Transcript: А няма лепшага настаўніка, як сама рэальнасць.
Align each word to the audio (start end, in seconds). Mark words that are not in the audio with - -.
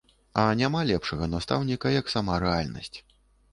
А 0.43 0.45
няма 0.61 0.81
лепшага 0.91 1.27
настаўніка, 1.35 1.93
як 1.99 2.11
сама 2.17 2.41
рэальнасць. 2.47 2.97